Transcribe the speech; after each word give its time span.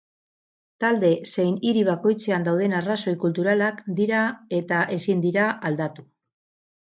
Talde 0.83 1.09
zein 1.33 1.57
hiri 1.71 1.81
bakoitzean 1.89 2.47
dauden 2.47 2.73
arrazoi 2.79 3.13
kulturalak 3.25 3.83
dira 4.01 4.23
eta 4.61 4.79
ezin 4.99 5.21
dira 5.27 5.45
aldatu. 5.71 6.07